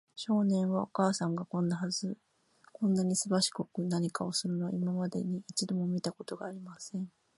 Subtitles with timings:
[0.15, 7.07] 少年は、お母さんがこんなにすばしこく何かするのを、今までに一度も見たことがありません。